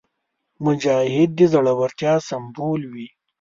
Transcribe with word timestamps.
مجاهد 0.65 1.29
د 1.39 1.39
زړورتیا 1.53 2.13
سمبول 2.29 2.81
وي. 2.93 3.07